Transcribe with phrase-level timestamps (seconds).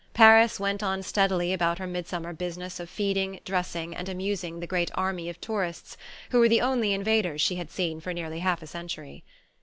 [0.15, 4.65] Paris went on steadily about her mid summer business of feeding, dressing, and amusing the
[4.65, 5.95] great army of tourists
[6.31, 9.23] who were the only invaders she had seen for nearly half a century.